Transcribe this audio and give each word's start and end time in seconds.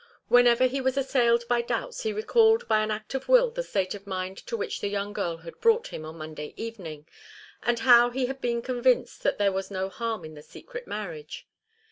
Whenever 0.29 0.65
he 0.65 0.81
was 0.81 0.97
assailed 0.97 1.47
by 1.47 1.61
doubts 1.61 2.01
he 2.01 2.11
recalled 2.11 2.67
by 2.67 2.81
an 2.81 2.89
act 2.89 3.13
of 3.13 3.29
will 3.29 3.51
the 3.51 3.61
state 3.61 3.93
of 3.93 4.07
mind 4.07 4.35
to 4.35 4.57
which 4.57 4.81
the 4.81 4.87
young 4.87 5.13
girl 5.13 5.37
had 5.37 5.61
brought 5.61 5.89
him 5.89 6.05
on 6.05 6.17
Monday 6.17 6.55
evening, 6.57 7.05
and 7.61 7.81
how 7.81 8.09
he 8.09 8.25
had 8.25 8.37
then 8.37 8.41
been 8.53 8.61
convinced 8.63 9.21
that 9.21 9.37
there 9.37 9.51
was 9.51 9.69
no 9.69 9.89
harm 9.89 10.25
in 10.25 10.33
the 10.33 10.41
secret 10.41 10.87
marriage. 10.87 11.45